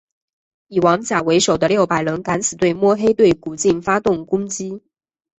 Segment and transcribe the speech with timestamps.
[0.67, 4.81] 以王甲为首的六百人敢死队摸黑对古晋发动攻击。